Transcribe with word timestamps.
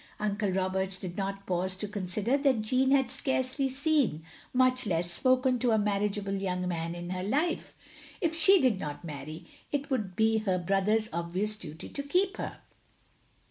Uncle 0.19 0.49
Roberts 0.49 0.97
did 0.97 1.15
not 1.15 1.45
pause 1.45 1.75
to 1.75 1.87
consider 1.87 2.35
that 2.35 2.63
Jeanne 2.63 2.89
had 2.89 3.11
scarcely 3.11 3.69
seen, 3.69 4.23
much 4.51 4.87
less 4.87 5.11
spoken 5.11 5.59
to 5.59 5.69
a 5.69 5.77
marriageable 5.77 6.33
young 6.33 6.67
man 6.67 6.95
in 6.95 7.11
her 7.11 7.21
life. 7.21 7.75
If 8.19 8.33
she 8.35 8.59
did 8.59 8.79
not 8.79 9.03
marry, 9.05 9.45
it 9.71 9.91
would 9.91 10.15
be 10.15 10.39
her 10.39 10.57
brother's 10.57 11.07
obvious 11.13 11.55
duty 11.55 11.87
to 11.89 12.01
keep 12.01 12.37
her. 12.37 12.61